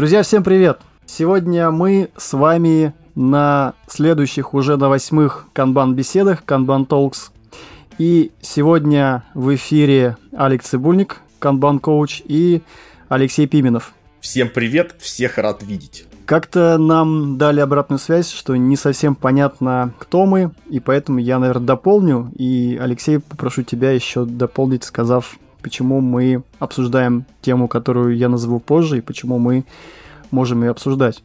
[0.00, 0.80] Друзья, всем привет!
[1.04, 7.28] Сегодня мы с вами на следующих уже на восьмых канбан-беседах, канбан Talks.
[7.98, 12.62] И сегодня в эфире Алекс Цибульник, канбан-коуч, и
[13.10, 13.92] Алексей Пименов.
[14.20, 16.06] Всем привет, всех рад видеть.
[16.24, 21.66] Как-то нам дали обратную связь, что не совсем понятно, кто мы, и поэтому я, наверное,
[21.66, 22.32] дополню.
[22.38, 28.96] И, Алексей, попрошу тебя еще дополнить, сказав, почему мы обсуждаем тему, которую я назову позже,
[28.96, 29.66] и почему мы
[30.30, 31.22] можем ее обсуждать.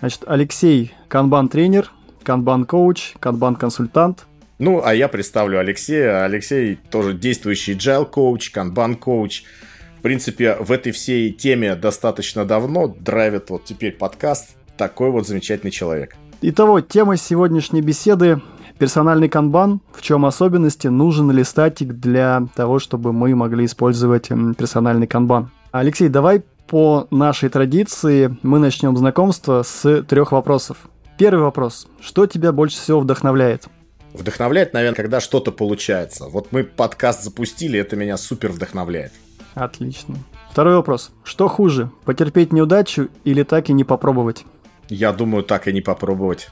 [0.00, 1.90] Значит, Алексей– канбан-тренер,
[2.24, 4.26] канбан-коуч, канбан-консультант.
[4.58, 6.24] Ну, а я представлю Алексея.
[6.24, 9.42] Алексей тоже действующий agile-коуч, канбан-коуч–
[9.98, 15.70] в принципе, в этой всей теме достаточно давно драйвит вот теперь подкаст такой вот замечательный
[15.70, 16.16] человек.
[16.40, 18.42] Итого, тема сегодняшней беседы
[18.80, 25.06] персональный канбан, в чем особенности, нужен ли статик для того, чтобы мы могли использовать персональный
[25.06, 25.52] канбан.
[25.70, 30.88] Алексей, давай по нашей традиции мы начнем знакомство с трех вопросов.
[31.18, 31.86] Первый вопрос.
[32.00, 33.66] Что тебя больше всего вдохновляет?
[34.14, 36.28] Вдохновляет, наверное, когда что-то получается.
[36.30, 39.12] Вот мы подкаст запустили, это меня супер вдохновляет.
[39.52, 40.14] Отлично.
[40.50, 41.10] Второй вопрос.
[41.24, 44.46] Что хуже, потерпеть неудачу или так и не попробовать?
[44.88, 46.48] Я думаю, так и не попробовать.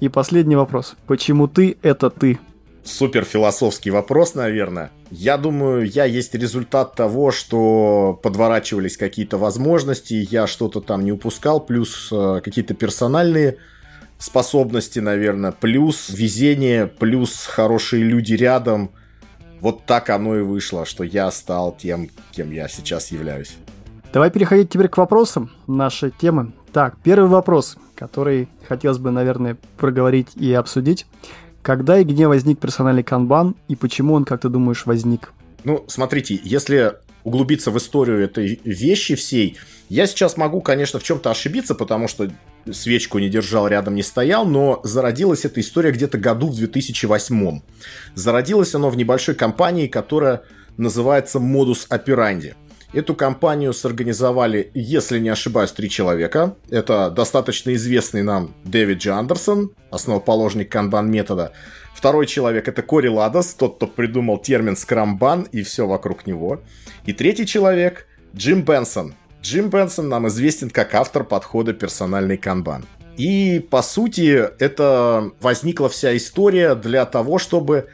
[0.00, 0.96] И последний вопрос.
[1.06, 2.38] Почему ты– это ты?
[2.84, 4.90] Супер философский вопрос, наверное.
[5.10, 11.60] Я думаю, я есть результат того, что подворачивались какие-то возможности, я что-то там не упускал,
[11.60, 13.58] плюс э, какие-то персональные
[14.18, 18.90] способности, наверное, плюс везение, плюс хорошие люди рядом–
[19.62, 23.56] вот так оно и вышло, что я стал тем, кем я сейчас являюсь.
[24.12, 26.52] Давай переходить теперь к вопросам нашей темы.
[26.72, 31.06] Так, первый вопрос, который хотелось бы, наверное, проговорить и обсудить.
[31.62, 35.32] Когда и где возник персональный канбан и почему он, как ты думаешь, возник?
[35.64, 39.56] Ну, смотрите, если углубиться в историю этой вещи всей,
[39.88, 42.30] я сейчас могу, конечно, в чем-то ошибиться, потому что
[42.70, 47.60] свечку не держал, рядом не стоял, но зародилась эта история где-то году в 2008.
[48.14, 50.42] Зародилась оно в небольшой компании, которая
[50.76, 52.54] называется Modus Operandi.
[52.92, 56.56] Эту компанию сорганизовали, если не ошибаюсь, три человека.
[56.68, 61.52] Это достаточно известный нам Дэвид Джи Андерсон, основоположник канбан метода.
[61.94, 66.60] Второй человек это Кори Ладос, тот, кто придумал термин скрамбан и все вокруг него.
[67.06, 72.84] И третий человек Джим Бенсон, Джим Бенсон нам известен как автор подхода персональный канбан.
[73.16, 77.88] И, по сути, это возникла вся история для того, чтобы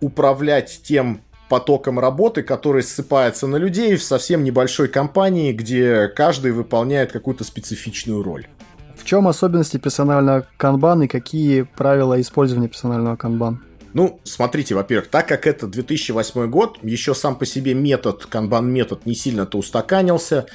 [0.00, 1.22] управлять тем
[1.54, 8.24] потоком работы, который ссыпается на людей в совсем небольшой компании, где каждый выполняет какую-то специфичную
[8.24, 8.48] роль.
[8.96, 13.60] В чем особенности персонального канбана и какие правила использования персонального канбана?
[13.92, 19.14] Ну, смотрите, во-первых, так как это 2008 год, еще сам по себе метод, канбан-метод не
[19.14, 20.46] сильно-то устаканился,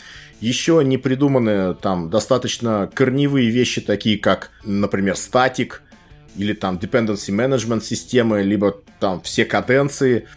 [0.41, 5.81] еще не придуманы там достаточно корневые вещи, такие как, например, статик,
[6.35, 10.27] или там dependency management системы, либо там все каденции.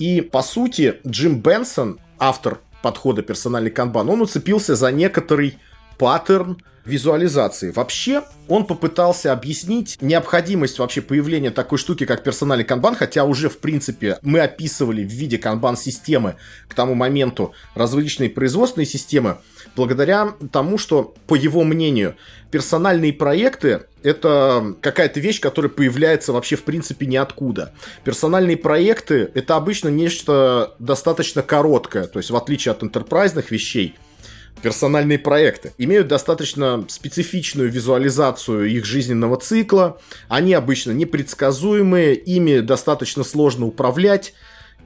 [0.00, 5.58] И, по сути, Джим Бенсон, автор подхода персональный канбан, он уцепился за некоторый
[5.98, 7.70] паттерн визуализации.
[7.70, 13.58] Вообще, он попытался объяснить необходимость вообще появления такой штуки, как персональный канбан, хотя уже, в
[13.58, 16.36] принципе, мы описывали в виде канбан-системы
[16.68, 19.38] к тому моменту различные производственные системы,
[19.76, 22.16] благодаря тому, что, по его мнению,
[22.50, 27.72] персональные проекты— это какая-то вещь, которая появляется вообще, в принципе, ниоткуда.
[28.04, 33.94] Персональные проекты— это обычно нечто достаточно короткое, то есть в отличие от интерпрайзных вещей—
[34.62, 40.00] персональные проекты имеют достаточно специфичную визуализацию их жизненного цикла.
[40.28, 44.34] Они обычно непредсказуемые, ими достаточно сложно управлять.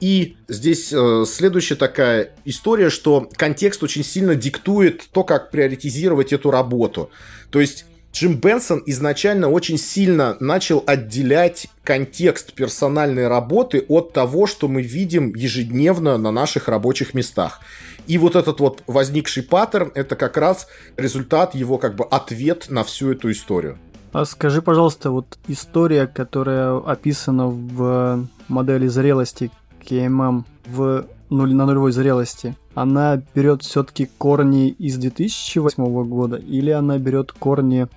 [0.00, 6.50] И здесь э, следующая такая история, что контекст очень сильно диктует то, как приоритизировать эту
[6.50, 7.10] работу.
[7.50, 14.68] То есть Джим Бенсон изначально очень сильно начал отделять контекст персональной работы от того, что
[14.68, 17.58] мы видим ежедневно на наших рабочих местах.
[18.06, 22.84] И вот этот вот возникший паттерн, это как раз результат его как бы ответ на
[22.84, 23.78] всю эту историю.
[24.12, 29.50] А скажи, пожалуйста, вот история, которая описана в модели зрелости
[29.82, 36.98] KMM в нуль, на нулевой зрелости, она берет все-таки корни из 2008 года или она
[36.98, 37.88] берет корни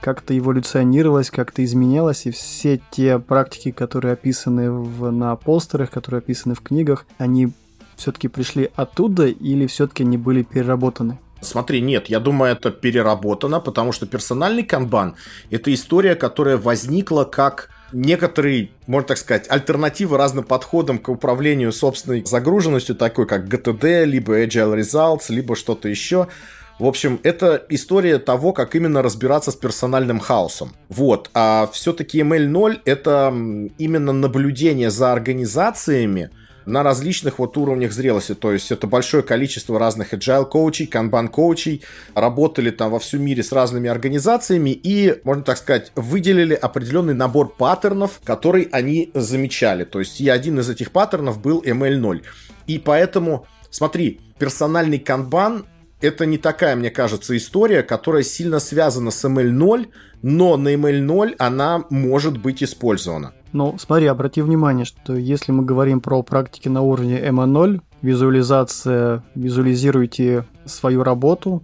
[0.00, 6.54] как-то эволюционировалась, как-то изменялась, и все те практики, которые описаны в, на постерах, которые описаны
[6.54, 7.50] в книгах, они
[7.96, 11.18] все-таки пришли оттуда или все-таки они были переработаны?
[11.40, 15.14] Смотри, нет, я думаю, это переработано, потому что персональный канбан–
[15.50, 22.24] это история, которая возникла как некоторый, можно так сказать, альтернативы разным подходам к управлению собственной
[22.24, 26.28] загруженностью, такой как GTD, либо Agile Results, либо что-то еще.
[26.78, 30.74] В общем, это история того, как именно разбираться с персональным хаосом.
[30.88, 31.28] Вот.
[31.34, 33.34] А все-таки ML0 это
[33.78, 36.30] именно наблюдение за организациями,
[36.68, 38.34] на различных вот уровнях зрелости.
[38.34, 41.82] То есть это большое количество разных agile коучей, канбан коучей,
[42.14, 47.54] работали там во всем мире с разными организациями и, можно так сказать, выделили определенный набор
[47.54, 49.84] паттернов, который они замечали.
[49.84, 52.22] То есть и один из этих паттернов был ML0.
[52.66, 55.64] И поэтому, смотри, персональный канбан
[56.00, 59.88] это не такая, мне кажется, история, которая сильно связана с ML0,
[60.22, 63.32] но на ML0 она может быть использована.
[63.52, 70.44] Ну, смотри, обрати внимание, что если мы говорим про практики на уровне MA0, визуализация, визуализируйте
[70.66, 71.62] свою работу,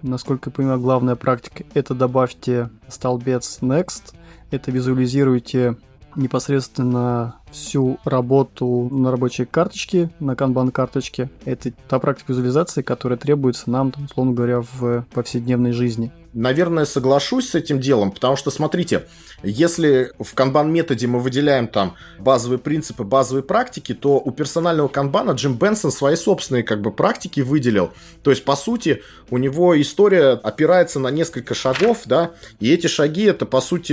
[0.00, 4.14] насколько я понимаю, главная практика– это добавьте столбец Next,
[4.50, 5.76] это визуализируйте
[6.16, 11.30] непосредственно всю работу на рабочей карточке, на канбан-карточке.
[11.44, 16.12] Это та практика визуализации, которая требуется нам, условно говоря, в повседневной жизни.
[16.34, 19.06] Наверное, соглашусь с этим делом, потому что, смотрите,
[19.42, 25.54] если в канбан-методе мы выделяем там базовые принципы, базовые практики, то у персонального канбана Джим
[25.54, 27.90] Бенсон свои собственные как бы практики выделил.
[28.22, 32.30] То есть, по сути, у него история опирается на несколько шагов, да,
[32.60, 33.92] и эти шаги это, по сути,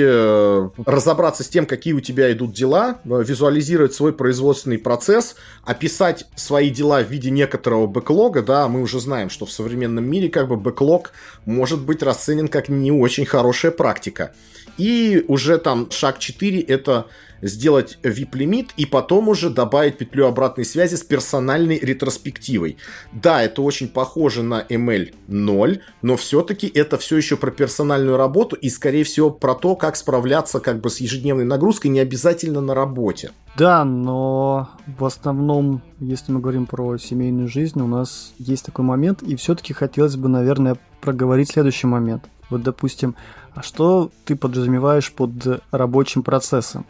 [0.89, 5.35] разобраться с тем, какие у тебя идут дела, визуализировать свой производственный процесс,
[5.65, 10.29] описать свои дела в виде некоторого бэклога, да, мы уже знаем, что в современном мире
[10.29, 11.11] как бы бэклог
[11.45, 14.33] может быть расценен как не очень хорошая практика.
[14.77, 17.07] И уже там шаг 4 это
[17.41, 22.77] сделать VIP-лимит и потом уже добавить петлю обратной связи с персональной ретроспективой.
[23.11, 28.55] Да, это очень похоже на ML 0, но все-таки это все еще про персональную работу
[28.55, 32.73] и, скорее всего, про то, как справляться как бы с ежедневной нагрузкой, не обязательно на
[32.73, 33.31] работе.
[33.57, 39.21] Да, но в основном, если мы говорим про семейную жизнь, у нас есть такой момент,
[39.21, 42.23] и все-таки хотелось бы, наверное, проговорить следующий момент.
[42.49, 43.15] Вот, допустим,
[43.53, 46.85] а что ты подразумеваешь под рабочим процессом?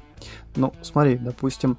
[0.56, 1.78] Ну, смотри, допустим,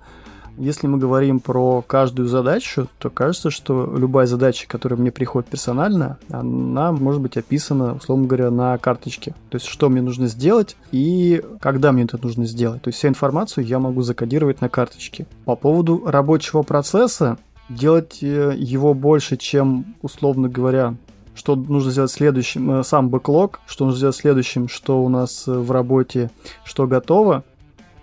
[0.61, 6.19] если мы говорим про каждую задачу, то кажется, что любая задача, которая мне приходит персонально,
[6.31, 9.35] она может быть описана, условно говоря, на карточке.
[9.49, 12.83] То есть, что мне нужно сделать и когда мне это нужно сделать.
[12.83, 15.27] То есть, вся информацию я могу закодировать на карточке.
[15.45, 17.39] По поводу рабочего процесса,
[17.71, 20.95] делать э, его больше, чем, условно говоря,
[21.41, 25.53] что нужно сделать следующим, э, сам бэклог, что нужно сделать следующим, что у нас э,
[25.53, 26.31] в работе,
[26.65, 27.45] что готово.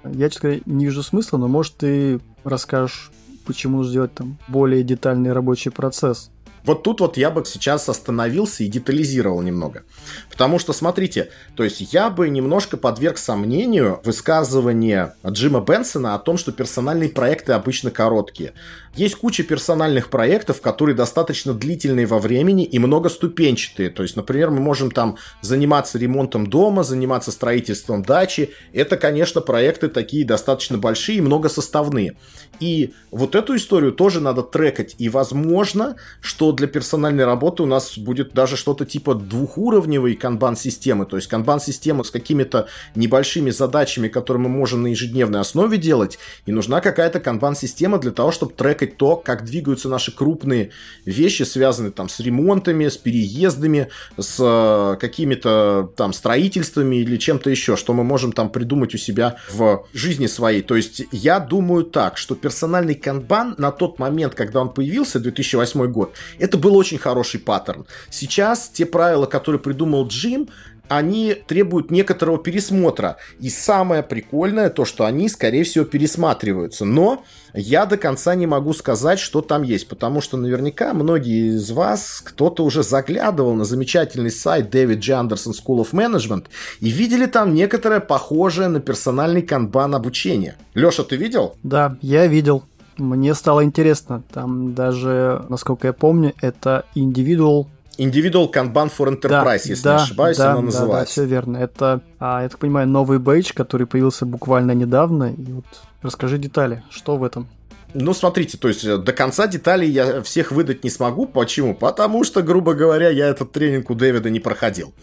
[0.03, 3.11] Я, честно говоря, не вижу смысла, но может ты расскажешь,
[3.45, 6.31] почему нужно сделать там более детальный рабочий процесс.
[6.67, 9.83] Вот тут вот я бы сейчас остановился и детализировал немного.
[10.29, 16.37] Потому что, смотрите, то есть я бы немножко подверг сомнению высказывание Джима Бенсона о том,
[16.37, 18.51] что персональные проекты обычно короткие.
[18.97, 23.91] Есть куча персональных проектов, которые достаточно длительные во времени и многоступенчатые.
[23.91, 28.49] То есть, например, мы можем там заниматься ремонтом дома, заниматься строительством дачи.
[28.73, 32.17] Это, конечно, проекты такие достаточно большие и многосоставные.
[32.59, 34.95] И вот эту историю тоже надо трекать.
[34.97, 41.05] И возможно, что для персональной работы у нас будет даже что-то типа двухуровневой канбан-системы.
[41.05, 46.19] То есть канбан-система с какими-то небольшими задачами, которые мы можем на ежедневной основе делать.
[46.45, 50.71] И нужна какая-то канбан-система для того, чтобы трекать то, как двигаются наши крупные
[51.05, 57.77] вещи, связанные там с ремонтами, с переездами, с э, какими-то там строительствами или чем-то еще,
[57.77, 60.63] что мы можем там придумать у себя в жизни своей.
[60.63, 65.85] То есть я думаю так, что персональный канбан на тот момент, когда он появился, 2008
[65.91, 66.13] год,
[66.47, 67.85] это был очень хороший паттерн.
[68.09, 70.49] Сейчас те правила, которые придумал Джим,
[70.89, 73.17] они требуют некоторого пересмотра.
[73.39, 76.85] И самое прикольное то, что они, скорее всего, пересматриваются.
[76.85, 81.71] Но я до конца не могу сказать, что там есть, потому что наверняка многие из
[81.71, 85.13] вас, кто-то уже заглядывал на замечательный сайт David G.
[85.13, 86.45] Anderson School of Management
[86.79, 90.55] и видели там некоторое похожее на персональный канбан обучение.
[90.73, 91.55] Леша, ты видел?
[91.63, 92.63] Да, я видел.
[92.97, 94.23] Мне стало интересно.
[94.33, 100.03] Там даже, насколько я помню, это individual Individual Kanban for Enterprise, да, если да, не
[100.03, 100.91] ошибаюсь, да, она называется.
[100.91, 101.57] Да, да, все верно.
[101.57, 105.33] Это, а, я так понимаю, новый бейдж, который появился буквально недавно.
[105.33, 105.65] И вот
[106.03, 107.47] расскажи детали, что в этом?
[107.93, 111.25] Ну, смотрите, то есть э, до конца деталей я всех выдать не смогу.
[111.25, 111.73] Почему?
[111.73, 114.93] Потому что, грубо говоря, я этот тренинг у Дэвида не проходил.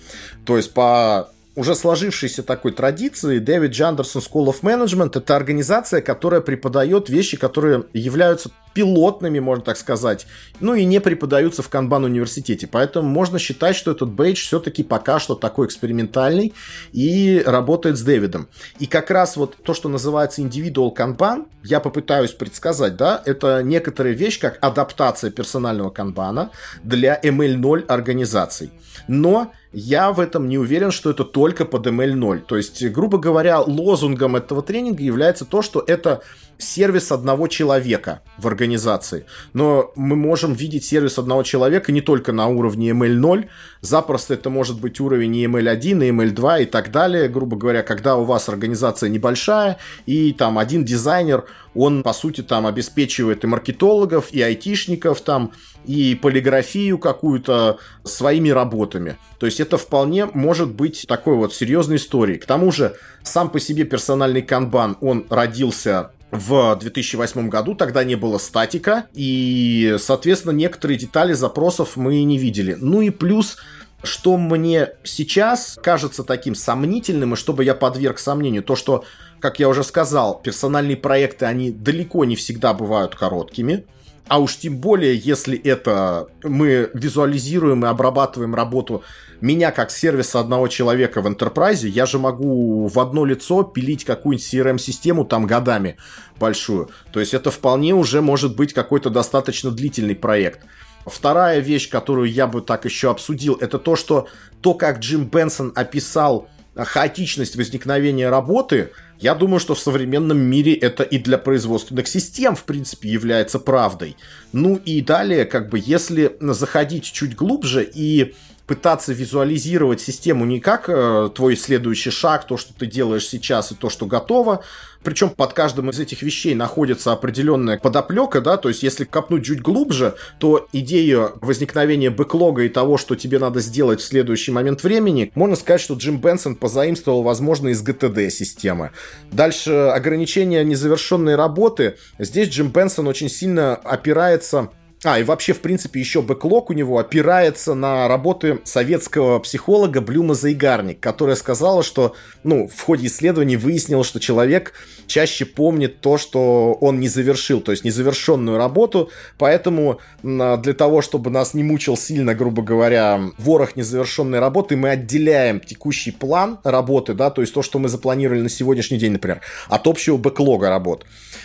[0.45, 6.41] То есть по уже сложившейся такой традиции, Дэвид Джандерсон School of Management– это организация, которая
[6.41, 10.27] преподает вещи, которые являются пилотными, можно так сказать,
[10.61, 12.67] ну и не преподаются в Kanban университете.
[12.67, 16.53] Поэтому можно считать, что этот бейдж все-таки пока что такой экспериментальный
[16.93, 18.49] и работает с Дэвидом.
[18.81, 24.13] И как раз вот то, что называется individual Kanban, я попытаюсь предсказать, да, это некоторая
[24.13, 26.51] вещь, как адаптация персонального канбана
[26.83, 28.71] для ML0 организаций.
[29.07, 32.40] Но я в этом не уверен, что это только под ML0.
[32.40, 36.23] То есть, грубо говоря, лозунгом этого тренинга является то, что это
[36.59, 39.27] сервис одного человека в организации.
[39.53, 43.49] Но мы можем видеть сервис одного человека не только на уровне ML0,
[43.81, 47.29] запросто это может быть уровень и ML1, и ML2 и так далее.
[47.29, 51.45] Грубо говоря, когда у вас организация небольшая, и там один дизайнер,
[51.75, 55.53] он, по сути, там обеспечивает и маркетологов, и айтишников, там,
[55.85, 59.17] и полиграфию какую-то своими работами.
[59.39, 62.39] То есть это вполне может быть такой вот серьезной историей.
[62.39, 68.17] К тому же, сам по себе персональный канбан, он родился в 2008 году, тогда не
[68.17, 72.76] было статика, и, соответственно, некоторые детали запросов мы не видели.
[72.79, 73.57] Ну и плюс
[74.03, 79.05] что мне сейчас кажется таким сомнительным, и чтобы я подверг сомнению, то, что,
[79.41, 83.87] как я уже сказал, персональные проекты, они далеко не всегда бывают короткими.
[84.26, 89.04] А уж тем более, если это мы визуализируем и обрабатываем работу
[89.43, 94.54] меня как сервиса одного человека в Enterprise, я же могу в одно лицо пилить какую-нибудь
[94.54, 95.99] CRM-систему там годами
[96.38, 96.88] большую.
[97.12, 100.61] То есть это вполне уже может быть какой-то достаточно длительный проект.
[101.04, 104.28] Вторая вещь, которую я бы так еще обсудил, это то, что
[104.62, 111.02] то, как Джим Бенсон описал хаотичность возникновения работы, я думаю, что в современном мире это
[111.02, 114.16] и для производственных систем, в принципе, является правдой.
[114.52, 118.35] Ну и далее, как бы, если заходить чуть глубже и
[118.66, 123.75] пытаться визуализировать систему не как э, твой следующий шаг, то, что ты делаешь сейчас и
[123.75, 124.64] то, что готово,
[125.02, 129.61] причем под каждым из этих вещей находится определенная подоплека, да, то есть если копнуть чуть
[129.61, 135.30] глубже, то идея возникновения бэклога и того, что тебе надо сделать в следующий момент времени,
[135.35, 138.92] можно сказать, что Джим Бенсон позаимствовал, возможно, из GTD-системы.
[139.30, 141.97] Дальше ограничение незавершенной работы.
[142.18, 144.71] Здесь Джим Бенсон очень сильно опирается
[145.07, 150.35] а, и вообще, в принципе, еще бэклог у него опирается на работы советского психолога Блюма
[150.35, 154.73] Зайгарник, которая сказала, что, ну, в ходе исследований выяснилось, что человек
[155.07, 161.31] чаще помнит то, что он не завершил, то есть незавершенную работу, поэтому для того, чтобы
[161.31, 167.31] нас не мучил сильно, грубо говоря, ворох незавершенной работы, мы отделяем текущий план работы, да,
[167.31, 171.05] то есть то, что мы запланировали на сегодняшний день, например, от общего бэклога работ.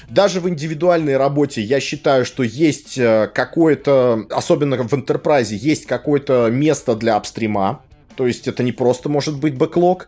[0.10, 5.86] Даже в индивидуальной работе я считаю, что есть э, как какое-то, особенно в Enterprise, есть
[5.86, 7.82] какое-то место для апстрима.
[8.15, 10.08] То есть это не просто может быть бэклог.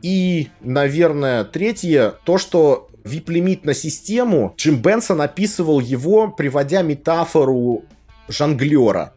[0.00, 7.84] И, наверное, третье, то, что VIP-лимит на систему, Джим Бенсон описывал его, приводя метафору
[8.28, 9.12] жонглера.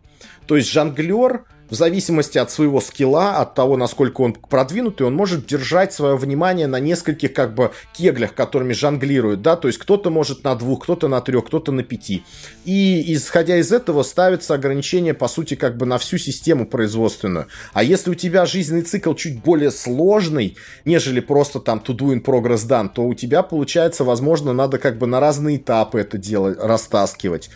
[0.47, 5.47] То есть жонглер в зависимости от своего скилла, от того, насколько он продвинутый, он может
[5.47, 10.43] держать свое внимание на нескольких как бы кеглях, которыми жонглирует, да, то есть кто-то может
[10.43, 12.23] на двух, кто-то на трех, кто-то на пяти.
[12.65, 17.47] И исходя из этого ставится ограничение, по сути, как бы на всю систему производственную.
[17.71, 22.21] А если у тебя жизненный цикл чуть более сложный, нежели просто там to do in
[22.21, 26.57] progress done, то у тебя получается, возможно, надо как бы на разные этапы это делать,
[26.59, 27.49] растаскивать.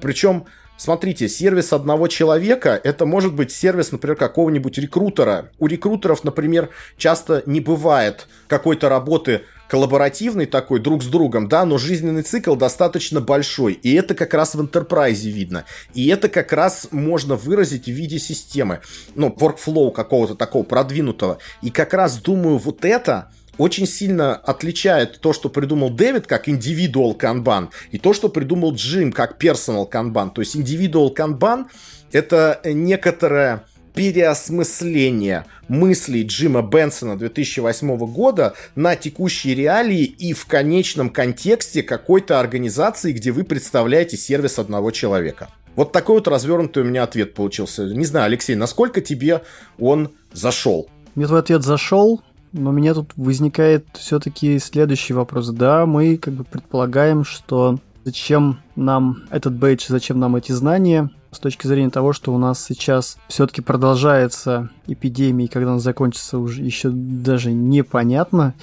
[0.00, 0.44] Причем
[0.78, 5.50] Смотрите, сервис одного человека, это может быть сервис, например, какого-нибудь рекрутера.
[5.58, 6.68] У рекрутеров, например,
[6.98, 13.20] часто не бывает какой-то работы коллаборативный такой, друг с другом, да, но жизненный цикл достаточно
[13.20, 13.72] большой.
[13.72, 15.64] И это как раз в Enterprise видно.
[15.94, 18.80] И это как раз можно выразить в виде системы,
[19.14, 21.38] ну, workflow какого-то такого продвинутого.
[21.62, 27.14] И как раз, думаю, вот это очень сильно отличает то, что придумал Дэвид как индивидуал
[27.14, 30.30] канбан, и то, что придумал Джим как персонал канбан.
[30.30, 31.68] То есть индивидуал канбан
[32.12, 41.82] это некоторое переосмысление мыслей Джима Бенсона 2008 года на текущие реалии и в конечном контексте
[41.82, 45.48] какой-то организации, где вы представляете сервис одного человека.
[45.74, 47.84] Вот такой вот развернутый у меня ответ получился.
[47.84, 49.42] Не знаю, Алексей, насколько тебе
[49.78, 50.88] он зашел?
[51.14, 52.22] Мне твой ответ зашел,
[52.56, 55.48] но у меня тут возникает все-таки следующий вопрос.
[55.50, 61.38] Да, мы как бы предполагаем, что зачем нам этот бейдж, зачем нам эти знания, с
[61.38, 66.62] точки зрения того, что у нас сейчас все-таки продолжается эпидемия, и когда она закончится, уже
[66.62, 68.54] еще даже непонятно.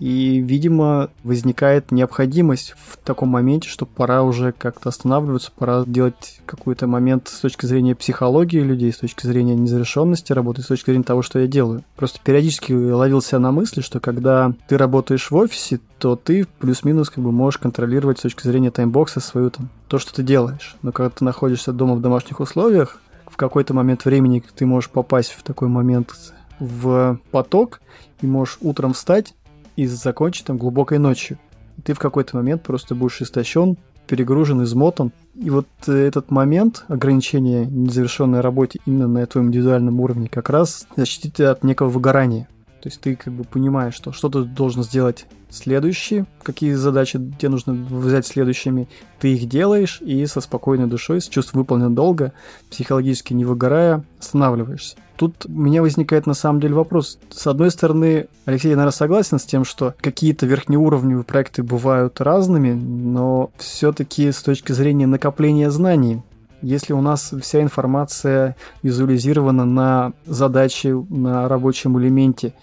[0.00, 6.86] И, видимо, возникает необходимость в таком моменте, что пора уже как-то останавливаться, пора делать какой-то
[6.86, 11.20] момент с точки зрения психологии людей, с точки зрения незавершенности работы, с точки зрения того,
[11.20, 11.84] что я делаю.
[11.96, 17.22] Просто периодически ловился на мысли, что когда ты работаешь в офисе, то ты плюс-минус как
[17.22, 20.76] бы можешь контролировать с точки зрения таймбокса свою там то, что ты делаешь.
[20.80, 25.32] Но когда ты находишься дома в домашних условиях, в какой-то момент времени ты можешь попасть
[25.32, 26.14] в такой момент
[26.58, 27.80] в поток
[28.22, 29.34] и можешь утром встать
[29.82, 31.38] и закончить там глубокой ночью.
[31.84, 35.12] Ты в какой-то момент просто будешь истощен, перегружен, измотан.
[35.34, 40.86] И вот э, этот момент ограничения незавершенной работе именно на твоем индивидуальном уровне как раз
[40.96, 42.48] защитит тебя от некого выгорания.
[42.82, 47.48] То есть ты как бы понимаешь, что что ты должен сделать следующие, какие задачи тебе
[47.50, 52.32] нужно взять следующими, ты их делаешь и со спокойной душой, с чувством выполненного долга,
[52.70, 54.96] психологически не выгорая, останавливаешься.
[55.20, 57.18] Тут у меня возникает на самом деле вопрос.
[57.28, 63.50] С одной стороны, Алексей, наверное, согласен с тем, что какие-то верхнеуровневые проекты бывают разными, но
[63.58, 66.22] все-таки с точки зрения накопления знаний,
[66.62, 72.54] если у нас вся информация визуализирована на задаче, на рабочем элементе,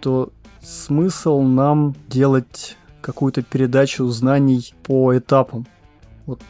[0.00, 0.30] то
[0.62, 5.66] смысл нам делать какую-то передачу знаний по этапам.
[6.24, 6.40] Вот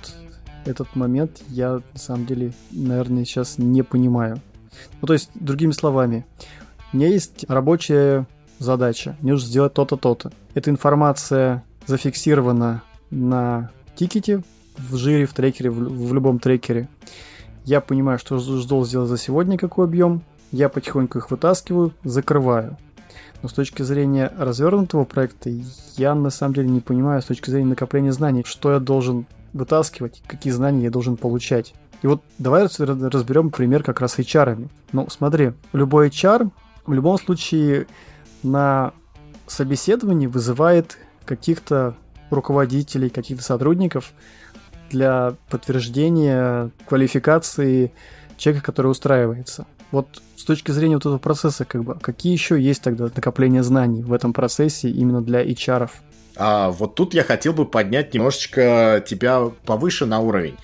[0.66, 4.42] этот момент я на самом деле, наверное, сейчас не понимаю.
[5.00, 6.26] Ну, то есть, другими словами,
[6.92, 8.26] у меня есть рабочая
[8.58, 10.32] задача, мне нужно сделать то-то, то-то.
[10.54, 14.42] Эта информация зафиксирована на тикете,
[14.78, 16.88] в жире, в трекере, в, в любом трекере.
[17.64, 20.22] Я понимаю, что ждал сделать за сегодня, какой объем.
[20.52, 22.76] Я потихоньку их вытаскиваю, закрываю.
[23.42, 25.50] Но с точки зрения развернутого проекта,
[25.96, 30.22] я на самом деле не понимаю с точки зрения накопления знаний, что я должен вытаскивать,
[30.26, 31.74] какие знания я должен получать.
[32.06, 34.68] И вот давай разберем пример как раз с HR.
[34.92, 36.50] Ну, смотри, любой HR
[36.86, 37.88] в любом случае
[38.44, 38.92] на
[39.48, 41.96] собеседовании вызывает каких-то
[42.30, 44.12] руководителей, каких-то сотрудников
[44.88, 47.92] для подтверждения квалификации
[48.36, 49.66] человека, который устраивается.
[49.90, 54.04] Вот с точки зрения вот этого процесса, как бы, какие еще есть тогда накопления знаний
[54.04, 55.90] в этом процессе именно для HR?
[56.36, 60.54] А вот тут я хотел бы поднять немножечко тебя повыше на уровень.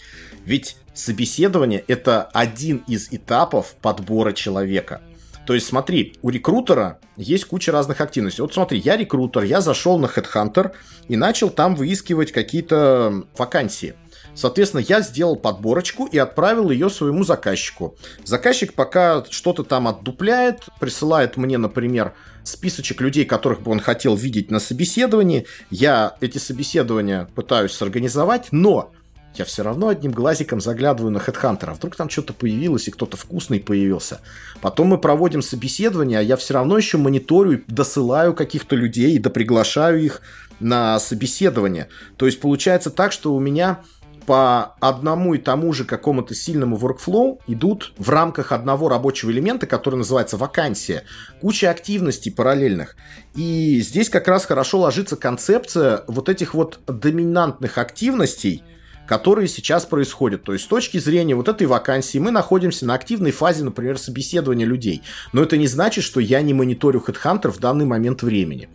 [0.44, 5.00] Ведь собеседование– это один из этапов подбора человека.
[5.46, 8.42] То есть смотри, у рекрутера есть куча разных активностей.
[8.42, 10.72] Вот смотри, я рекрутер, я зашел на Headhunter
[11.08, 13.94] и начал там выискивать какие-то вакансии.
[14.34, 17.96] Соответственно, я сделал подборочку и отправил ее своему заказчику.
[18.24, 24.50] Заказчик пока что-то там отдупляет, присылает мне, например, списочек людей, которых бы он хотел видеть
[24.50, 25.46] на собеседовании.
[25.70, 28.92] Я эти собеседования пытаюсь сорганизовать, но
[29.34, 33.16] я все равно одним глазиком заглядываю на HeadHunter, а вдруг там что-то появилось и кто-то
[33.16, 34.20] вкусный появился.
[34.60, 40.02] Потом мы проводим собеседование, а я все равно еще мониторю, досылаю каких-то людей и доприглашаю
[40.02, 40.22] их
[40.60, 41.88] на собеседование.
[42.16, 43.80] То есть получается так, что у меня
[44.26, 49.96] по одному и тому же какому-то сильному workflow идут в рамках одного рабочего элемента, который
[49.96, 51.04] называется вакансия,
[51.40, 52.96] куча активностей параллельных.
[53.34, 58.62] И здесь как раз хорошо ложится концепция вот этих вот доминантных активностей,
[59.06, 60.44] которые сейчас происходят.
[60.44, 64.66] То есть с точки зрения вот этой вакансии мы находимся на активной фазе, например, собеседования
[64.66, 65.02] людей.
[65.32, 68.68] Но это не значит, что я не мониторю HeadHunter в данный момент времени.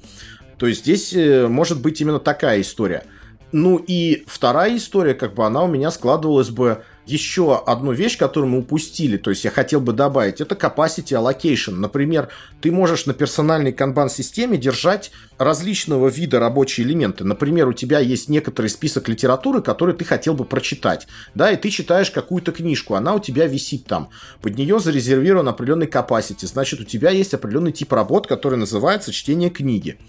[0.58, 3.04] То есть здесь э, может быть именно такая история–
[3.52, 8.52] ну и вторая история, как бы она у меня складывалась бы еще одну вещь, которую
[8.52, 11.76] мы упустили, то есть я хотел бы добавить, это capacity allocation.
[11.76, 12.30] Например,
[12.62, 17.24] ты можешь на персональной канбан-системе держать различного вида рабочие элементы.
[17.24, 21.70] Например, у тебя есть некоторый список литературы, который ты хотел бы прочитать, да, и ты
[21.70, 24.10] читаешь какую-то книжку, она у тебя висит там,
[24.42, 29.50] под нее зарезервирован определенный capacity, значит, у тебя есть определенный тип работ, который называется чтение
[29.50, 30.00] книги.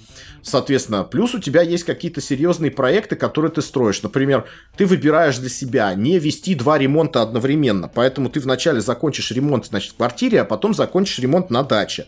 [0.42, 4.02] Соответственно, плюс у тебя есть какие-то серьезные проекты, которые ты строишь.
[4.02, 6.87] Например, ты выбираешь для себя не вести два ремонта
[7.22, 12.06] одновременно, поэтому ты вначале закончишь ремонт, значит, в квартире, а потом закончишь ремонт на даче.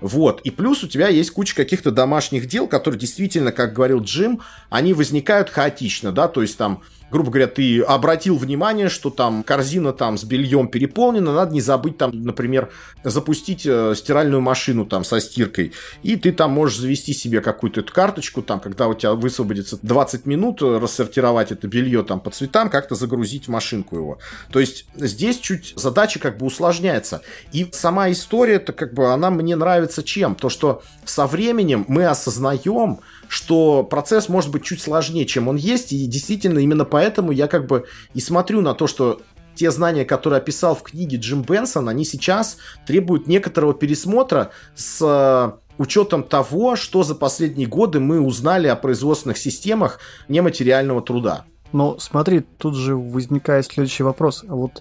[0.00, 0.40] Вот.
[0.42, 4.92] И плюс у тебя есть куча каких-то домашних дел, которые действительно, как говорил Джим, они
[4.92, 6.82] возникают хаотично, да, то есть там
[7.14, 11.96] грубо говоря, ты обратил внимание, что там корзина там с бельем переполнена, надо не забыть
[11.96, 12.72] там, например,
[13.04, 15.72] запустить э, стиральную машину там со стиркой,
[16.02, 20.26] и ты там можешь завести себе какую-то эту карточку, там, когда у тебя высвободится 20
[20.26, 24.18] минут, э, рассортировать это белье там по цветам, как-то загрузить в машинку его.
[24.50, 27.22] То есть здесь чуть задача как бы усложняется.
[27.52, 30.34] И сама история, это как бы она мне нравится чем?
[30.34, 32.98] То, что со временем мы осознаем,
[33.34, 37.66] что процесс может быть чуть сложнее, чем он есть, и действительно именно поэтому я как
[37.66, 39.22] бы и смотрю на то, что
[39.56, 46.22] те знания, которые описал в книге Джим Бенсон, они сейчас требуют некоторого пересмотра с учетом
[46.22, 51.44] того, что за последние годы мы узнали о производственных системах нематериального труда.
[51.72, 54.44] Но смотри, тут же возникает следующий вопрос.
[54.46, 54.80] Вот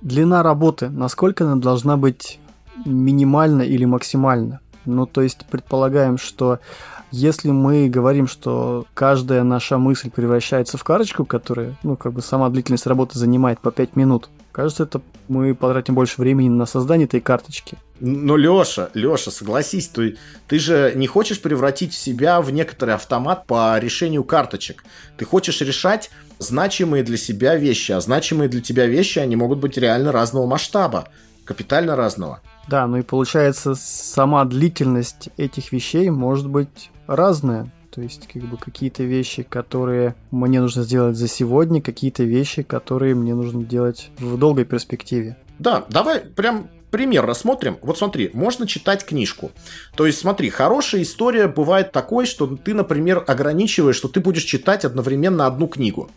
[0.00, 2.40] длина работы, насколько она должна быть
[2.84, 4.58] минимальна или максимальна?
[4.86, 6.58] Ну, то есть предполагаем, что
[7.12, 12.48] если мы говорим, что каждая наша мысль превращается в карточку, которая, ну, как бы сама
[12.48, 17.20] длительность работы занимает по 5 минут, кажется, это мы потратим больше времени на создание этой
[17.20, 17.76] карточки.
[18.00, 20.16] Но, Леша, Леша, согласись, ты,
[20.48, 24.84] ты же не хочешь превратить себя в некоторый автомат по решению карточек.
[25.16, 29.76] Ты хочешь решать значимые для себя вещи, а значимые для тебя вещи, они могут быть
[29.76, 31.08] реально разного масштаба,
[31.44, 32.40] капитально разного.
[32.68, 37.70] Да, ну и получается, сама длительность этих вещей может быть разная.
[37.90, 43.14] То есть, как бы какие-то вещи, которые мне нужно сделать за сегодня, какие-то вещи, которые
[43.14, 45.36] мне нужно делать в долгой перспективе.
[45.58, 47.78] Да, давай прям пример рассмотрим.
[47.82, 49.50] Вот смотри, можно читать книжку.
[49.96, 54.84] То есть смотри, хорошая история бывает такой, что ты, например, ограничиваешь, что ты будешь читать
[54.84, 56.10] одновременно одну книгу.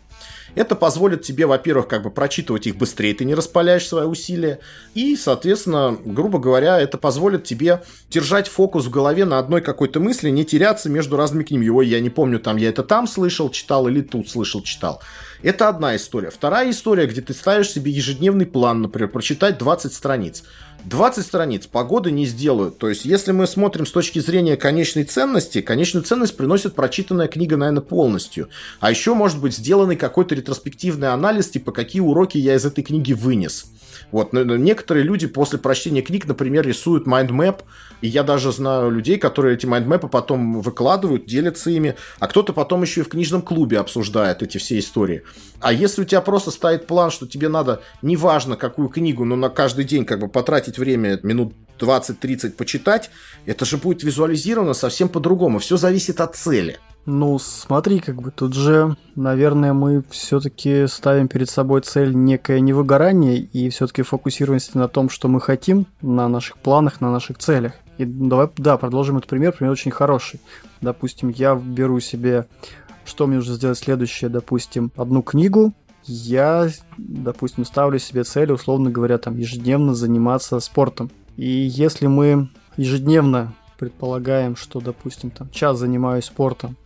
[0.56, 4.58] Это позволит тебе, во-первых, как бы прочитывать их быстрее, ты не распаляешь свои усилия.
[4.94, 10.30] И, соответственно, грубо говоря, это позволит тебе держать фокус в голове на одной какой-то мысли,
[10.30, 11.68] не теряться между разными книгами.
[11.68, 15.02] Ой, я не помню, там я это там слышал, читал или тут слышал, читал.
[15.42, 16.30] Это одна история.
[16.30, 20.42] Вторая история, где ты ставишь себе ежедневный план, например, прочитать 20 страниц.
[20.86, 22.78] 20 страниц погоды не сделают.
[22.78, 27.56] То есть, если мы смотрим с точки зрения конечной ценности, конечную ценность приносит прочитанная книга,
[27.56, 28.48] наверное, полностью.
[28.78, 33.12] А еще, может быть, сделанный какой-то ретроспективный анализ, типа, какие уроки я из этой книги
[33.12, 33.66] вынес.
[34.12, 37.62] Вот, некоторые люди после прочтения книг, например, рисуют mind map,
[38.02, 42.28] и я даже знаю людей, которые эти mind map ы потом выкладывают, делятся ими, а
[42.28, 45.22] кто-то потом еще и в книжном клубе обсуждает эти все истории.
[45.60, 49.48] А если у тебя просто стоит план, что тебе надо, неважно какую книгу, но на
[49.48, 53.10] каждый день как бы потратить время минут 20-30 почитать,
[53.44, 55.58] это же будет визуализировано совсем по-другому.
[55.58, 56.78] Все зависит от цели.
[57.06, 63.38] Ну, смотри, как бы тут же, наверное, мы все-таки ставим перед собой цель некое невыгорание
[63.38, 67.74] и все-таки фокусируемся на том, что мы хотим, на наших планах, на наших целях.
[67.98, 70.40] И давай, да, продолжим этот пример, пример очень хороший.
[70.80, 72.48] Допустим, я беру себе,
[73.04, 79.18] что мне нужно сделать следующее, допустим, одну книгу, я, допустим, ставлю себе цель, условно говоря,
[79.18, 81.10] там, ежедневно заниматься спортом.
[81.36, 86.76] И если мы ежедневно предполагаем, что, допустим, там час занимаюсь спортом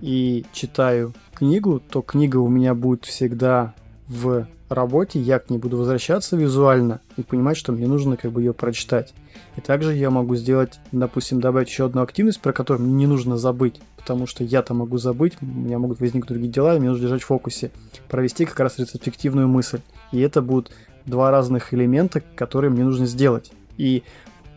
[0.00, 3.74] и читаю книгу, то книга у меня будет всегда
[4.08, 8.42] в работе, я к ней буду возвращаться визуально и понимать, что мне нужно как бы
[8.42, 9.14] ее прочитать.
[9.56, 13.36] И также я могу сделать, допустим, добавить еще одну активность, про которую мне не нужно
[13.36, 17.02] забыть, потому что я-то могу забыть, у меня могут возникнуть другие дела, и мне нужно
[17.02, 17.70] держать в фокусе,
[18.08, 19.80] провести как раз ретроспективную мысль.
[20.12, 20.72] И это будут
[21.04, 23.52] два разных элемента, которые мне нужно сделать.
[23.76, 24.02] И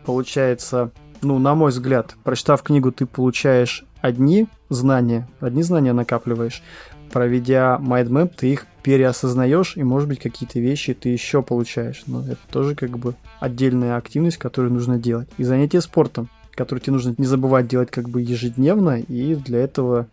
[0.06, 0.92] получается,
[1.24, 6.62] ну, на мой взгляд, прочитав книгу, ты получаешь одни знания, одни знания накапливаешь.
[7.12, 12.04] Проведя mindmap, ты их переосознаешь, и, может быть, какие-то вещи ты еще получаешь.
[12.08, 15.30] Но это тоже как бы отдельная активность, которую нужно делать.
[15.38, 20.08] И занятие спортом, которое тебе нужно не забывать делать как бы ежедневно, и для этого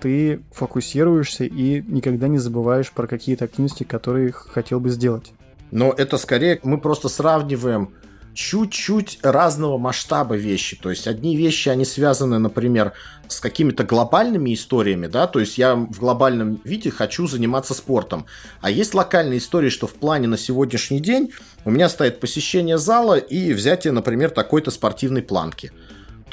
[0.00, 5.32] ты фокусируешься и никогда не забываешь про какие-то активности, которые хотел бы сделать.
[5.70, 7.90] Но это скорее мы просто сравниваем
[8.34, 10.76] чуть-чуть разного масштаба вещи.
[10.76, 12.92] То есть одни вещи, они связаны, например,
[13.28, 18.26] с какими-то глобальными историями, да, то есть я в глобальном виде хочу заниматься спортом.
[18.60, 21.32] А есть локальные истории, что в плане на сегодняшний день
[21.64, 25.72] у меня стоит посещение зала и взятие, например, такой-то спортивной планки.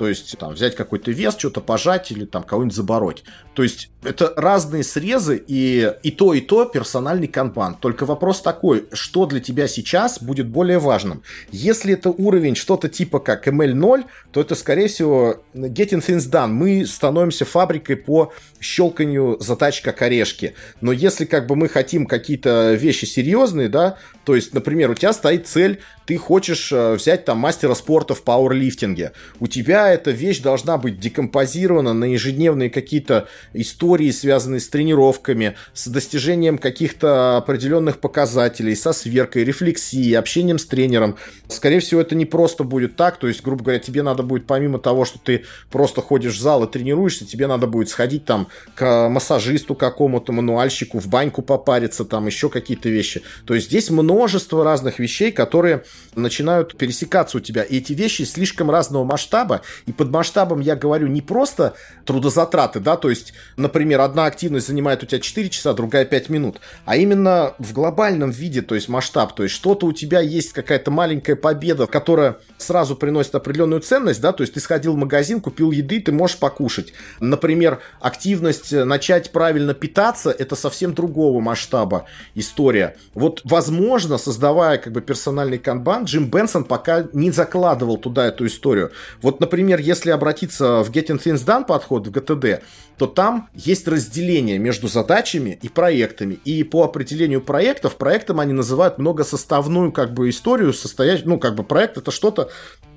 [0.01, 3.23] То есть там взять какой-то вес, что-то пожать или там кого-нибудь забороть.
[3.53, 7.75] То есть это разные срезы, и, и то, и то персональный канбан.
[7.75, 11.21] Только вопрос такой, что для тебя сейчас будет более важным?
[11.51, 16.47] Если это уровень что-то типа как ML0, то это, скорее всего, getting things done.
[16.47, 20.55] Мы становимся фабрикой по щелканью затачка как орешки.
[20.79, 25.13] Но если как бы мы хотим какие-то вещи серьезные, да, то есть, например, у тебя
[25.13, 25.79] стоит цель,
[26.11, 29.13] ты хочешь э, взять там мастера спорта в пауэрлифтинге.
[29.39, 35.87] У тебя эта вещь должна быть декомпозирована на ежедневные какие-то истории, связанные с тренировками, с
[35.87, 41.15] достижением каких-то определенных показателей, со сверкой, рефлексией, общением с тренером.
[41.47, 44.79] Скорее всего, это не просто будет так, то есть, грубо говоря, тебе надо будет, помимо
[44.79, 49.07] того, что ты просто ходишь в зал и тренируешься, тебе надо будет сходить там к
[49.07, 53.21] массажисту какому-то, мануальщику, в баньку попариться, там еще какие-то вещи.
[53.45, 55.85] То есть здесь множество разных вещей, которые
[56.15, 57.63] начинают пересекаться у тебя.
[57.63, 59.61] И эти вещи слишком разного масштаба.
[59.85, 61.73] И под масштабом я говорю не просто
[62.05, 66.59] трудозатраты, да, то есть, например, одна активность занимает у тебя 4 часа, другая 5 минут,
[66.85, 70.91] а именно в глобальном виде, то есть масштаб, то есть что-то у тебя есть какая-то
[70.91, 75.71] маленькая победа, которая сразу приносит определенную ценность, да, то есть ты сходил в магазин, купил
[75.71, 76.93] еды, ты можешь покушать.
[77.19, 82.95] Например, активность э, начать правильно питаться, это совсем другого масштаба история.
[83.13, 88.91] Вот, возможно, создавая как бы персональный канбан, Джим Бенсон пока не закладывал туда эту историю.
[89.21, 92.61] Вот, например, если обратиться в Getting Things Done подход в GTD,
[92.97, 96.39] то там есть разделение между задачами и проектами.
[96.45, 101.63] И по определению проектов, проектом они называют многосоставную как бы историю, состоящую, ну, как бы
[101.63, 102.49] проект это что-то,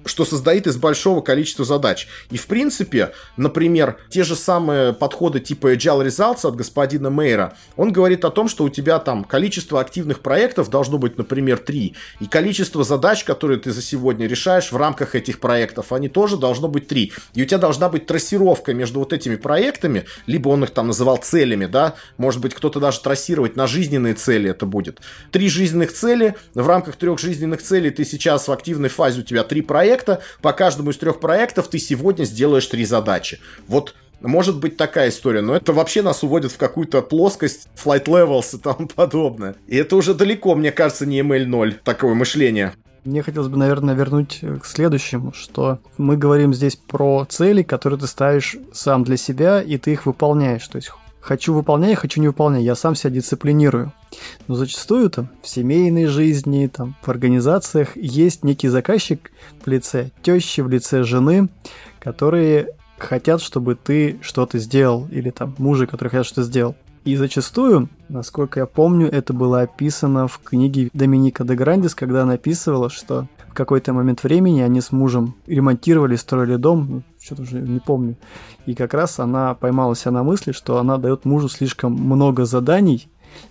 [0.05, 2.09] что создает из большого количества задач.
[2.31, 7.93] И, в принципе, например, те же самые подходы типа Agile Results от господина Мейера, он
[7.93, 12.27] говорит о том, что у тебя там количество активных проектов должно быть, например, 3, и
[12.27, 16.89] количество задач, которые ты за сегодня решаешь в рамках этих проектов, они тоже должно быть
[16.89, 17.13] 3.
[17.35, 21.17] И у тебя должна быть трассировка между вот этими проектами, либо он их там называл
[21.17, 25.01] целями, да, может быть, кто-то даже трассировать на жизненные цели это будет.
[25.31, 29.45] Три жизненных цели, в рамках трех жизненных целей ты сейчас в активной фазе, у тебя
[29.45, 33.39] три проекта, проекта, по каждому из трех проектов ты сегодня сделаешь три задачи.
[33.69, 38.57] Вот может быть такая история, но это вообще нас уводит в какую-то плоскость flight levels
[38.57, 39.55] и тому подобное.
[39.67, 42.73] И это уже далеко, мне кажется, не ML0, такое мышление.
[43.05, 48.07] Мне хотелось бы, наверное, вернуть к следующему, что мы говорим здесь про цели, которые ты
[48.07, 50.67] ставишь сам для себя, и ты их выполняешь.
[50.69, 53.93] То есть хочу выполняй, хочу не выполняй, я сам себя дисциплинирую.
[54.47, 59.31] Но зачастую там в семейной жизни, там в организациях есть некий заказчик
[59.65, 61.49] в лице тещи, в лице жены,
[61.99, 66.75] которые хотят, чтобы ты что-то сделал, или там мужи, которые хотят, что ты сделал.
[67.05, 72.35] И зачастую, насколько я помню, это было описано в книге Доминика де Грандис, когда она
[72.35, 77.61] описывала, что в какой-то момент времени они с мужем ремонтировали, строили дом, ну, что-то уже
[77.61, 78.17] не помню.
[78.65, 83.07] И как раз она поймала себя на мысли, что она дает мужу слишком много заданий,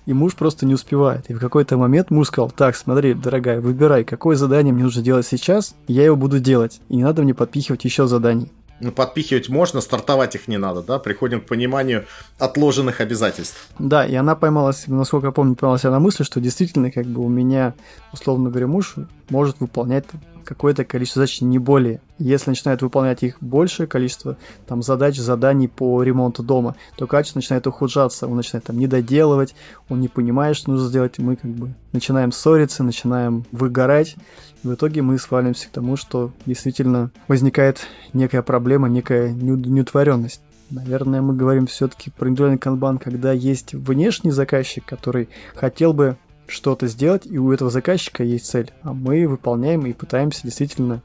[0.06, 1.30] и муж просто не успевает.
[1.30, 5.26] И в какой-то момент муж сказал, так, смотри, дорогая, выбирай, какое задание мне нужно делать
[5.26, 6.82] сейчас, и я его буду делать.
[6.90, 8.52] И не надо мне подпихивать еще заданий.
[8.80, 11.00] Ну, подпихивать можно, стартовать их не надо, да?
[11.00, 12.06] Приходим к пониманию
[12.38, 13.70] отложенных обязательств.
[13.80, 17.30] Да, и она поймалась, насколько я помню, поймалась на мысли, что действительно, как бы у
[17.30, 17.76] меня,
[18.12, 18.96] условно говоря, муж
[19.30, 20.06] может выполнять
[20.44, 22.02] какое-то количество задач, не более.
[22.24, 27.68] Если начинает выполнять их большее количество там, задач, заданий по ремонту дома, то качество начинает
[27.68, 28.28] ухудшаться.
[28.28, 29.54] Он начинает там недоделывать,
[29.90, 31.20] он не понимает, что нужно сделать.
[31.20, 34.16] Мы как бы начинаем ссориться, начинаем выгорать.
[34.64, 40.42] И в итоге мы свалимся к тому, что действительно возникает некая проблема, некая неудовлетворенность.
[40.70, 46.16] Наверное, мы говорим все-таки про индивидуальный канбан, когда есть внешний заказчик, который хотел бы
[46.48, 51.02] что-то сделать, и у этого заказчика есть цель, а мы выполняем и пытаемся действительно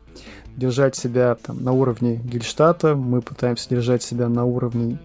[0.59, 4.99] держать себя там на уровне Гельштата, мы пытаемся держать себя на уровне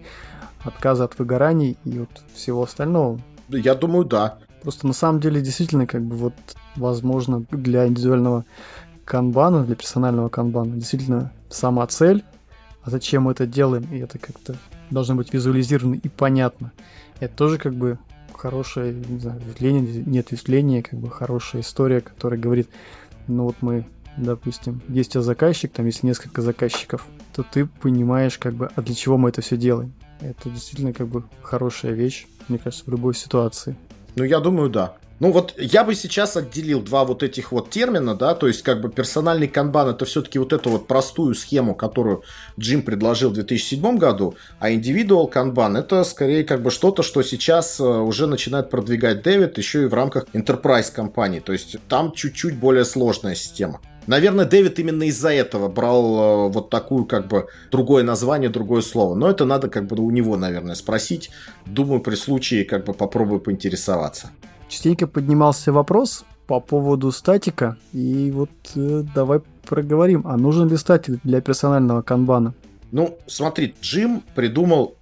[0.64, 3.20] отказа от выгораний и вот всего остального.
[3.50, 4.40] Я думаю, да.
[4.62, 6.34] Просто на самом деле действительно как бы вот
[6.76, 8.46] возможно для индивидуального
[9.06, 12.24] канбана, для персонального канбана действительно сама цель,
[12.82, 14.56] а зачем мы это делаем, и это как-то
[14.90, 16.72] должно быть визуализировано и понятно.
[17.20, 17.98] Это тоже как бы
[18.34, 22.70] хорошее, не знаю, ветвление, нет ветвления, как бы хорошая история, которая говорит,
[23.28, 23.86] ну вот мы,
[24.18, 28.82] допустим, есть у тебя заказчик, там есть несколько заказчиков, то ты понимаешь, как бы, а
[28.82, 29.94] для чего мы это все делаем.
[30.22, 33.76] Это действительно как бы хорошая вещь, мне кажется, в любой ситуации.
[34.16, 34.96] Ну, я думаю, да.
[35.20, 38.82] Ну вот я бы сейчас отделил два вот этих вот термина, да, то есть как
[38.82, 42.24] бы персональный канбан это все-таки вот эту вот простую схему, которую
[42.60, 47.80] Джим предложил в 2007 году, а индивидуал канбан это скорее как бы что-то, что сейчас
[47.80, 52.58] э, уже начинает продвигать Дэвид еще и в рамках enterprise компании, то есть там чуть-чуть
[52.58, 53.80] более сложная система.
[54.08, 59.16] Наверное, Дэвид именно из-за этого брал э, вот такую, как бы, другое название, другое слово.
[59.16, 61.30] Но это надо, как бы, у него, наверное, спросить.
[61.66, 64.32] Думаю, при случае, как бы, попробую поинтересоваться
[64.74, 71.20] частенько поднимался вопрос по поводу статика, и вот э, давай проговорим, а нужен ли статик
[71.24, 72.54] для персонального канбана?
[72.92, 74.96] Ну, смотри, Джим придумал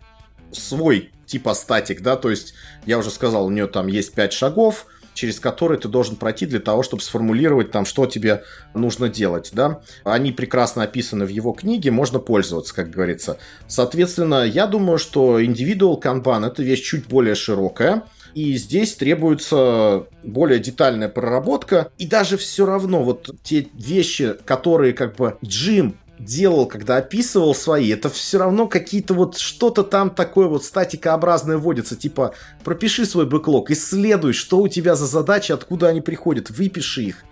[0.52, 2.54] свой типа статик, да, то есть,
[2.86, 6.60] я уже сказал, у нее там есть 5 шагов, через которые ты должен пройти для
[6.60, 8.44] того, чтобы сформулировать там, что тебе
[8.74, 9.82] нужно делать, да.
[10.04, 13.38] Они прекрасно описаны в его книге, можно пользоваться, как говорится.
[13.68, 20.60] Соответственно, я думаю, что individual Kanban это вещь чуть более широкая, и здесь требуется более
[20.60, 21.92] детальная проработка.
[21.98, 27.90] И даже все равно вот те вещи, которые как бы Джим делал, когда описывал свои,
[27.90, 33.72] это все равно какие-то вот что-то там такое вот статикообразное вводится, типа пропиши свой бэклог,
[33.72, 37.24] исследуй, что у тебя за задачи, откуда они приходят, выпиши их.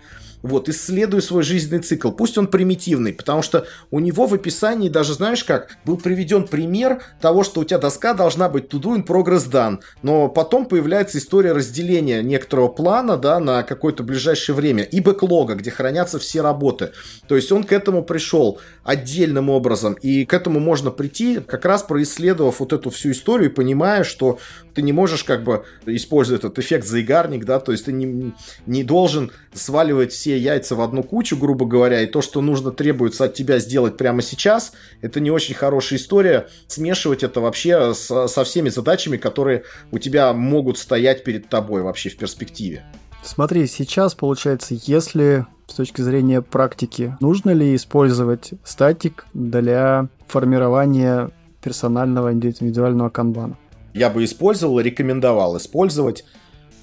[0.42, 2.10] Вот, исследуй свой жизненный цикл.
[2.10, 7.02] Пусть он примитивный, потому что у него в описании даже, знаешь как, был приведен пример
[7.20, 9.80] того, что у тебя доска должна быть to do in progress done.
[10.02, 14.84] Но потом появляется история разделения некоторого плана, да, на какое-то ближайшее время.
[14.84, 16.92] И бэклога, где хранятся все работы.
[17.28, 19.94] То есть он к этому пришел отдельным образом.
[19.94, 24.38] И к этому можно прийти, как раз происследовав вот эту всю историю, понимая, что
[24.74, 28.32] ты не можешь как бы использовать этот эффект заигарник, да, то есть ты не,
[28.66, 33.24] не должен сваливать все яйца в одну кучу, грубо говоря, и то, что нужно требуется
[33.24, 36.48] от тебя сделать прямо сейчас, это не очень хорошая история.
[36.66, 42.10] Смешивать это вообще с, со всеми задачами, которые у тебя могут стоять перед тобой вообще
[42.10, 42.84] в перспективе.
[43.22, 51.30] Смотри, сейчас получается, если с точки зрения практики, нужно ли использовать статик для формирования
[51.62, 53.56] персонального индивидуального канбана?
[53.92, 56.24] Я бы использовал, рекомендовал использовать.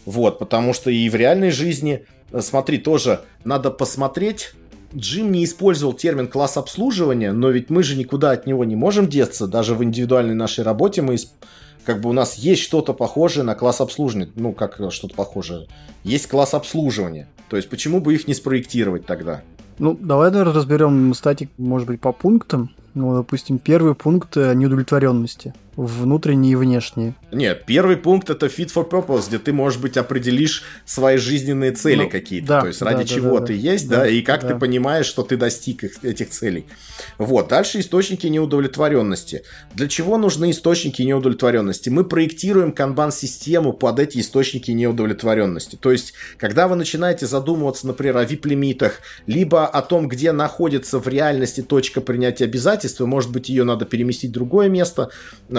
[0.05, 2.05] Вот, потому что и в реальной жизни,
[2.39, 4.53] смотри, тоже надо посмотреть.
[4.95, 9.07] Джим не использовал термин класс обслуживания, но ведь мы же никуда от него не можем
[9.07, 9.45] деться.
[9.47, 11.17] Даже в индивидуальной нашей работе мы
[11.83, 14.29] как бы у нас есть что-то похожее на класс обслуживания.
[14.35, 15.67] Ну, как что-то похожее.
[16.03, 17.27] Есть класс обслуживания.
[17.49, 19.41] То есть, почему бы их не спроектировать тогда?
[19.77, 22.71] Ну, давай, наверное, разберем статик, может быть, по пунктам.
[22.93, 27.13] Ну, допустим, первый пункт неудовлетворенности внутренние и внешние.
[27.31, 32.03] Нет, первый пункт это fit for purpose, где ты, может быть, определишь свои жизненные цели
[32.03, 32.47] ну, какие-то.
[32.47, 34.49] Да, То есть ради да, чего да, ты да, есть, да, да, и как да.
[34.49, 36.65] ты понимаешь, что ты достиг этих целей.
[37.19, 37.49] Вот.
[37.49, 39.43] Дальше источники неудовлетворенности.
[39.75, 41.89] Для чего нужны источники неудовлетворенности?
[41.89, 45.75] Мы проектируем канбан-систему под эти источники неудовлетворенности.
[45.75, 51.07] То есть, когда вы начинаете задумываться, например, о вип-лимитах, либо о том, где находится в
[51.07, 55.11] реальности точка принятия обязательств, может быть, ее надо переместить в другое место,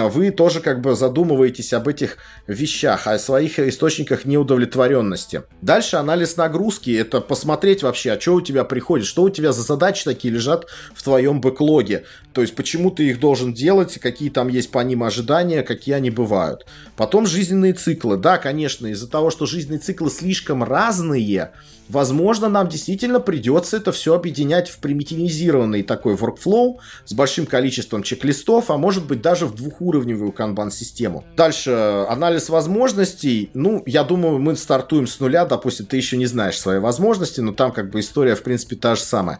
[0.09, 2.17] вы тоже как бы задумываетесь об этих
[2.47, 5.43] вещах, о своих источниках неудовлетворенности.
[5.61, 9.61] Дальше анализ нагрузки, это посмотреть вообще, а что у тебя приходит, что у тебя за
[9.61, 14.47] задачи такие лежат в твоем бэклоге, то есть почему ты их должен делать, какие там
[14.47, 16.65] есть по ним ожидания, какие они бывают.
[16.97, 21.51] Потом жизненные циклы, да, конечно, из-за того, что жизненные циклы слишком разные,
[21.89, 26.75] Возможно, нам действительно придется это все объединять в примитивизированный такой workflow
[27.05, 31.25] с большим количеством чек-листов, а может быть даже в двухуровневую канбан-систему.
[31.35, 31.71] Дальше
[32.07, 33.49] анализ возможностей.
[33.55, 35.45] Ну, я думаю, мы стартуем с нуля.
[35.45, 38.95] Допустим, ты еще не знаешь свои возможности, но там как бы история, в принципе, та
[38.95, 39.39] же самая.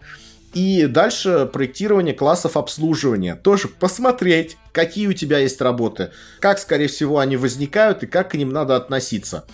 [0.56, 3.36] И дальше проектирование классов обслуживания.
[3.36, 6.10] Тоже посмотреть, какие у тебя есть работы,
[6.40, 9.46] как, скорее всего, они возникают и как к ним надо относиться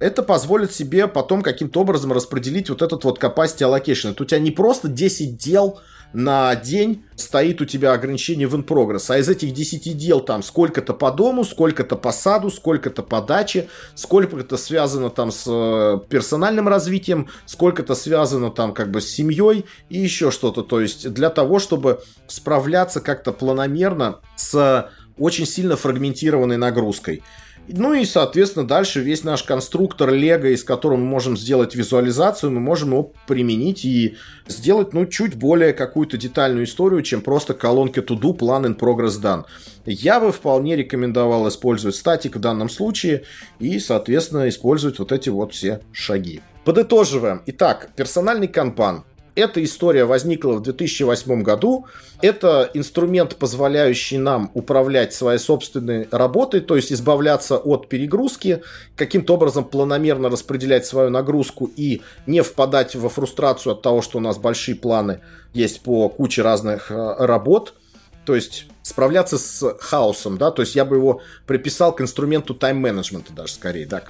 [0.00, 4.12] это позволит себе потом каким-то образом распределить вот этот вот capacity allocation.
[4.12, 5.80] Это у тебя не просто 10 дел
[6.12, 10.94] на день стоит у тебя ограничение в in-progress, а из этих 10 дел там сколько-то
[10.94, 17.28] по дому, сколько-то по саду, сколько-то по даче, сколько-то связано там с э, персональным развитием,
[17.44, 20.62] сколько-то связано там как бы с семьей и еще что-то.
[20.62, 27.22] То есть для того, чтобы справляться как-то планомерно с очень сильно фрагментированной нагрузкой.
[27.70, 32.60] Ну и, соответственно, дальше весь наш конструктор Лего, из которого мы можем сделать визуализацию, мы
[32.60, 38.18] можем его применить и сделать, ну, чуть более какую-то детальную историю, чем просто колонки to
[38.18, 39.44] do, plan in progress done.
[39.84, 43.24] Я бы вполне рекомендовал использовать статик в данном случае
[43.58, 46.40] и, соответственно, использовать вот эти вот все шаги.
[46.64, 47.42] Подытоживаем.
[47.46, 49.04] Итак, персональный канбан.
[49.38, 51.86] Эта история возникла в 2008 году.
[52.20, 58.62] Это инструмент, позволяющий нам управлять своей собственной работой, то есть избавляться от перегрузки,
[58.96, 64.20] каким-то образом планомерно распределять свою нагрузку и не впадать во фрустрацию от того, что у
[64.20, 65.20] нас большие планы
[65.54, 67.74] есть по куче разных э, работ.
[68.28, 73.32] То есть справляться с хаосом, да, то есть я бы его приписал к инструменту тайм-менеджмента
[73.32, 74.02] даже скорее, да,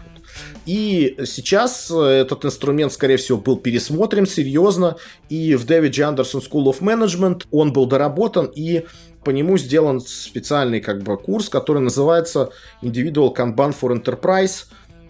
[0.66, 4.96] и сейчас э, этот инструмент, скорее всего, был пересмотрен серьезно,
[5.28, 8.86] и в Дэвид Андерсон School of Management он был доработан, и
[9.22, 12.50] по нему сделан специальный как бы курс, который называется
[12.82, 14.64] Individual Kanban for Enterprise.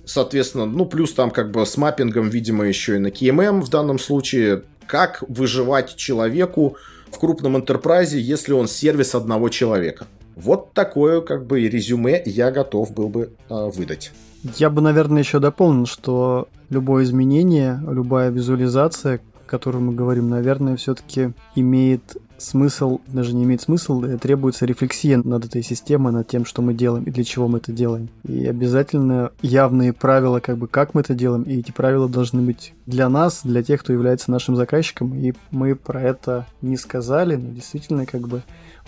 [0.05, 3.99] Соответственно, ну плюс там как бы с маппингом, видимо, еще и на KMM в данном
[3.99, 6.77] случае, как выживать человеку
[7.11, 10.07] в крупном интерпрайзе, если он сервис одного человека.
[10.37, 14.13] Вот такое как бы резюме я готов был бы э, выдать.
[14.57, 20.77] Я бы, наверное, еще дополнил, что любое изменение, любая визуализация, о которой мы говорим, наверное,
[20.77, 26.45] все-таки имеет смысл, даже не имеет смысл, э, требуется рефлексия над этой системой, над тем,
[26.45, 28.09] что мы делаем и для чего мы это делаем.
[28.27, 32.75] И обязательно явные правила, как бы как мы это делаем, и эти правила должны быть
[32.87, 37.51] для нас, для тех, кто является нашим заказчиком, и мы про это не сказали, но
[37.51, 38.43] действительно как бы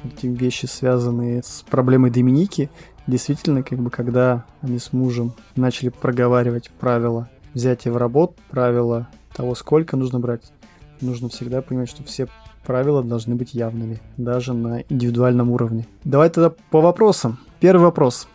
[0.04, 2.70] эти вещи, связанные с проблемой Доминики,
[3.06, 9.54] действительно, как бы, когда они с мужем начали проговаривать правила взятия в работу, правила того,
[9.54, 10.52] сколько нужно брать,
[11.00, 12.28] нужно всегда понимать, что все
[12.70, 15.88] правила должны быть явными, даже на индивидуальном уровне.
[16.04, 17.40] Давай тогда по вопросам.
[17.58, 18.28] Первый вопрос.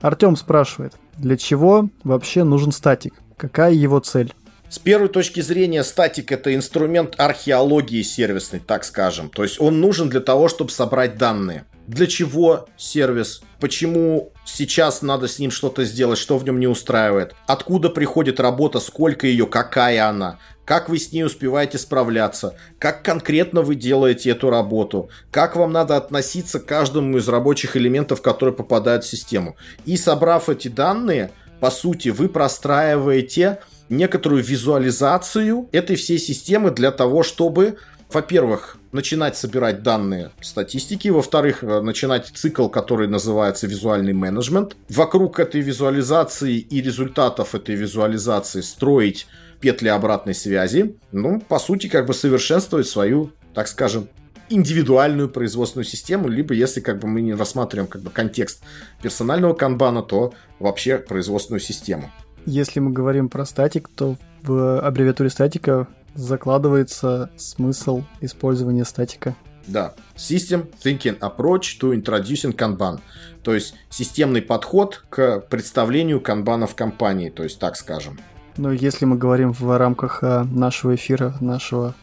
[0.00, 3.12] Артем спрашивает, для чего вообще нужен статик?
[3.36, 4.32] Какая его цель?
[4.70, 9.28] С первой точки зрения, статик это инструмент археологии сервисной, так скажем.
[9.28, 11.66] То есть он нужен для того, чтобы собрать данные.
[11.86, 13.42] Для чего сервис?
[13.60, 16.18] Почему сейчас надо с ним что-то сделать?
[16.18, 17.34] Что в нем не устраивает?
[17.46, 18.80] Откуда приходит работа?
[18.80, 19.46] Сколько ее?
[19.46, 20.38] Какая она?
[20.64, 22.54] Как вы с ней успеваете справляться?
[22.78, 25.10] Как конкретно вы делаете эту работу?
[25.30, 29.56] Как вам надо относиться к каждому из рабочих элементов, которые попадают в систему?
[29.86, 33.58] И собрав эти данные, по сути, вы простраиваете
[33.88, 37.76] некоторую визуализацию этой всей системы для того, чтобы,
[38.10, 44.76] во-первых, начинать собирать данные статистики, во-вторых, э, начинать цикл, который называется визуальный менеджмент.
[44.88, 49.26] Вокруг этой визуализации и результатов этой визуализации строить
[49.62, 54.08] петли обратной связи, ну, по сути, как бы совершенствовать свою, так скажем,
[54.50, 58.62] индивидуальную производственную систему, либо если как бы мы не рассматриваем как бы контекст
[59.00, 62.10] персонального канбана, то вообще производственную систему.
[62.44, 69.36] Если мы говорим про статик, то в аббревиатуре статика закладывается смысл использования статика.
[69.66, 69.94] Да.
[70.16, 73.00] System Thinking Approach to Introducing Kanban.
[73.44, 78.18] То есть системный подход к представлению канбана в компании, то есть так скажем.
[78.56, 81.94] Но если мы говорим в рамках э, нашего эфира, нашего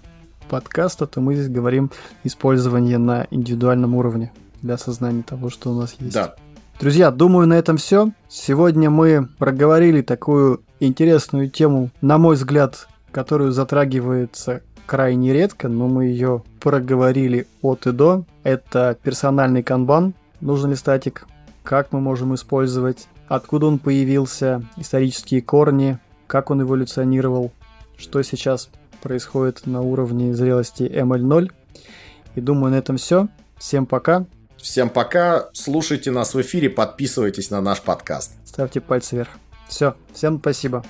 [0.49, 1.91] подкаста, то мы здесь говорим
[2.23, 4.31] использование на индивидуальном уровне
[4.61, 6.13] для осознания того, что у нас есть.
[6.13, 6.35] Да.
[6.79, 8.11] Друзья, думаю, на этом все.
[8.29, 16.05] Сегодня мы проговорили такую интересную тему, на мой взгляд, которую затрагивается крайне редко, но мы
[16.05, 18.25] ее проговорили от и до.
[18.43, 20.13] Это персональный канбан.
[20.41, 21.27] Нужен ли статик?
[21.63, 23.07] Как мы можем использовать?
[23.27, 24.63] Откуда он появился?
[24.77, 25.99] Исторические корни?
[26.29, 27.51] Как он эволюционировал,
[27.97, 28.69] что сейчас
[29.01, 31.51] происходит на уровне зрелости ML0.
[32.35, 33.27] И думаю, на этом все.
[33.57, 34.25] Всем пока.
[34.55, 35.49] Всем пока.
[35.53, 38.33] Слушайте нас в эфире, подписывайтесь на наш подкаст.
[38.45, 39.29] Ставьте пальцы вверх.
[39.67, 40.83] Все, всем спасибо.